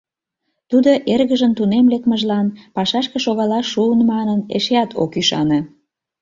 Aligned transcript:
Тудо 0.69 0.91
эргыжын 1.13 1.51
тунем 1.57 1.85
лекмыжлан, 1.93 2.47
пашашке 2.75 3.17
шогалаш 3.25 3.65
шуын 3.73 4.01
манын, 4.11 4.39
эшеат 4.57 4.91
ок 5.03 5.11
ӱшане. 5.21 5.59